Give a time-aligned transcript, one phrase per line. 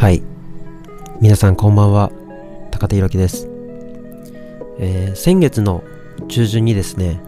[0.00, 0.22] はい。
[1.20, 2.10] 皆さんこんばんは。
[2.70, 3.46] 高手弘樹です、
[4.78, 5.84] えー、先月の
[6.26, 7.20] 中旬にですね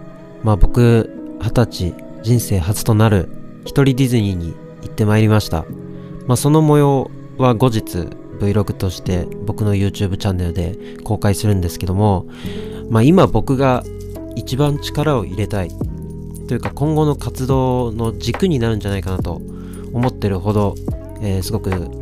[0.43, 3.29] まあ僕二十歳人生初となる
[3.67, 5.67] 一人ディズニーに行ってまいりました。
[6.27, 8.09] まあその模様は後日
[8.41, 12.27] Vlog として僕の YouTube チャンネルで公開するんですけども
[12.89, 13.85] まあ今僕が
[14.35, 15.69] 一番力を入れたい
[16.49, 19.43] というか今後の活動の軸になるんじゃないかなと
[19.93, 20.75] 思ってるほど、
[21.21, 22.01] えー、すごく、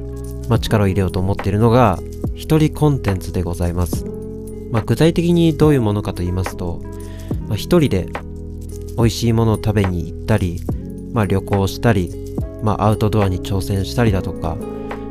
[0.50, 2.00] まあ、力を入れようと思っているのが
[2.34, 4.04] 一人コンテンツでございます。
[4.73, 6.82] まあ、具体的にどういうものかと言いますと、
[7.46, 8.09] まあ、一人で
[8.96, 10.60] 美味しいものを食べに行ったり、
[11.12, 12.12] まあ、旅行したり、
[12.62, 14.56] まあ、アウトドアに挑戦したりだとか、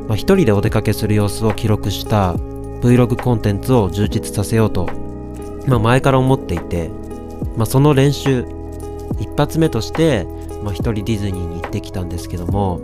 [0.08, 2.34] まあ、一人でお出かけする様子を記録した
[2.82, 4.88] Vlog コンテンツを充実させようと、
[5.66, 6.90] まあ、前から思っていて、
[7.56, 8.44] まあ、その練習
[9.18, 10.26] 一発目として、
[10.62, 12.80] まあ、一人ディズニーに行ってきたんですけども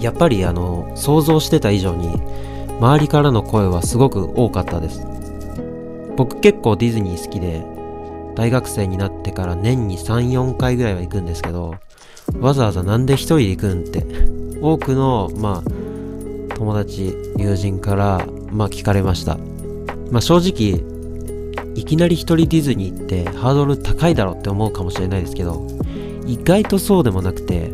[0.00, 2.08] やっぱりあの想像してた以上に
[2.80, 5.04] 周りからの声はすごく多かったです。
[6.16, 7.64] 僕結構ディズニー好きで
[8.34, 11.74] 大学生になってから年に34回ぐらいは行くんですけど
[12.40, 14.06] わざわざなんで一人で行くんって
[14.60, 19.38] 多くのまあ友達友人からまあ聞かれました。
[20.10, 20.82] まあ正直
[21.74, 25.64] いきなり一人ディズニーってハードル高いだろって思うかもしれないですけど
[26.26, 27.68] 意外とそうでもなくて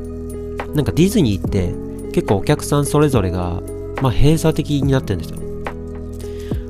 [0.74, 1.72] なんかディズニーって
[2.14, 3.60] 結構お客さんそれぞれが
[4.04, 5.40] まあ、閉鎖的になってるんですよ。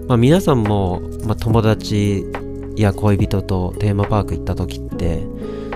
[0.06, 2.24] まあ、皆さんも、まあ、友達
[2.76, 5.22] や恋人とテーマパーク行った時って、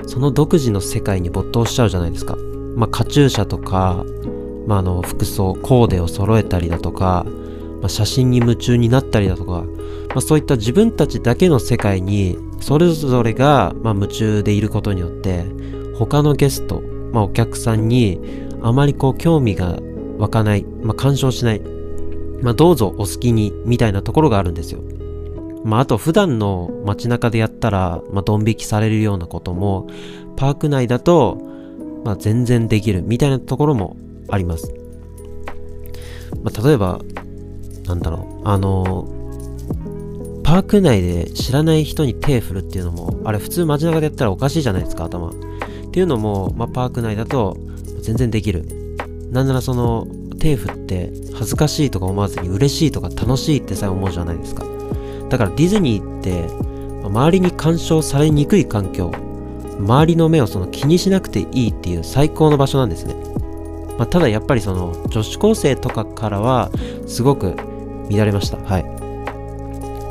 [0.07, 2.37] その独自の世界に没頭しちゃうじゃないですか。
[2.77, 4.05] まあ、カチューシャとか、
[4.67, 7.27] まあ、あの、服装、コーデを揃えたりだとか、
[7.81, 9.65] まあ、写真に夢中になったりだとか、
[10.11, 15.45] まあ、そういった自分たちだけの世界に、それぞれが、まあ、夢中でいることによって、
[15.95, 18.21] 他のゲスト、まあ、お客さんに、
[18.63, 19.79] あまりこう興味が
[20.19, 21.61] 湧かない、まあ、干渉しない、
[22.43, 24.81] まあ、どうぞお好きに、みたいなところがあるんですよ。
[25.65, 29.87] まあ、あと普段の街中でやったら、まあ、ドン引きされるようなことも、
[30.37, 31.39] パーク内だと、
[32.05, 33.97] まあ、全然できる、みたいなところも
[34.29, 34.73] あります。
[36.43, 37.01] まあ、例えば、
[37.87, 39.09] なんだろう、あの
[40.43, 45.29] パーク内で知らない人に手振るっていうのも、あれ普通街中でやったらおかしいじゃないですか、頭。
[45.29, 45.33] っ
[45.91, 47.57] ていうのも、まあ、パーク内だと
[48.01, 48.65] 全然できる。
[49.31, 50.07] なんならその
[50.39, 54.65] 手振って恥ずかしいとか思わずに嬉しいとか楽しいってさえ思うじゃないですか。
[55.29, 56.45] だからディズニーって
[57.07, 59.13] 周りに干渉されにくい環境
[59.79, 63.15] 周りの目をその気にしなくていいっていう最高の場所なんですね、
[63.97, 66.71] まあ、ただやっぱりその女子高生とかからは
[67.07, 67.55] すごく
[68.11, 68.57] 乱れました。
[68.59, 68.85] はい。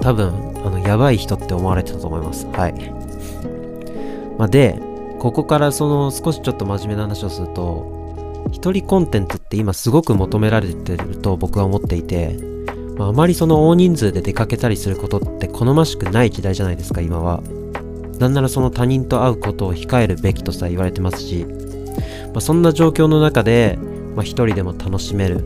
[0.01, 2.47] 多分あのやばい人って思われてたと思います。
[2.47, 2.73] はい、
[4.37, 4.79] まあ、で
[5.19, 7.97] ここからその少しちょっと真面目な話をすると
[8.51, 12.37] 一人コンテンツって今すごく求められてると僕は思っていて、
[12.97, 17.41] まあ、あまりその大人数で出かけたりすることって好ましくない時代じゃないですか今は。
[18.19, 21.45] なんならその他人と会うことを控えるべきとさ言われてますし、
[22.33, 23.77] まあ、そんな状況の中で、
[24.15, 25.41] まあ、一人でも楽しめる、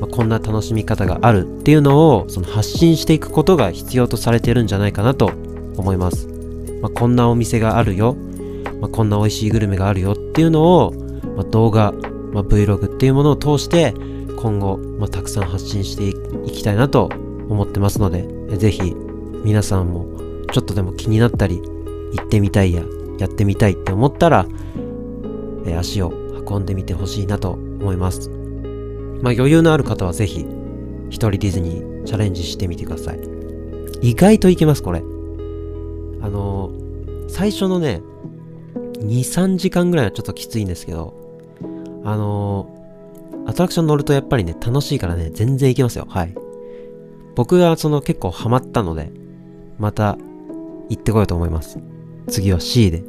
[0.00, 5.26] まあ、こんな楽しみ方があるっていうのをその発信していくことが必要とされてるんじゃないかなと
[5.76, 6.26] 思います、
[6.82, 8.16] まあ、こんなお店があるよ、
[8.80, 10.92] まあ、こんな美味しいグルメがあるよっていうのを、
[11.36, 11.92] まあ、動画
[12.32, 13.94] まあ、Vlog っていうものを通して
[14.36, 16.08] 今後、まあ、たくさん発信して
[16.46, 17.10] いきたいなと
[17.48, 18.22] 思ってますので、
[18.56, 18.94] ぜひ
[19.44, 20.06] 皆さんも
[20.52, 21.60] ちょっとでも気になったり、
[22.12, 22.82] 行ってみたいや、
[23.18, 24.46] やってみたいって思ったら、
[25.66, 26.12] え足を
[26.48, 28.30] 運んでみてほしいなと思います。
[29.22, 30.46] まあ余裕のある方はぜひ、
[31.08, 33.20] 一人ディズニーチャレンジしてみてください。
[34.02, 35.00] 意外といけます、これ。
[35.00, 35.02] あ
[36.28, 38.02] のー、最初のね、
[39.00, 41.14] 2、3時間ぐらいはちょっときついんですけど、
[42.04, 46.06] あのー、アトラクション乗るとやっぱりね、楽しいからね、全然行けますよ。
[46.08, 46.34] はい。
[47.34, 49.10] 僕がその結構ハマったので、
[49.78, 50.18] また
[50.88, 51.78] 行ってこようと思います。
[52.28, 53.02] 次は C で。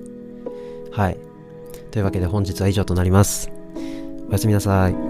[0.92, 1.18] はい。
[1.92, 3.50] というわけで本日は以上となります。
[4.30, 5.09] おやすみなさい。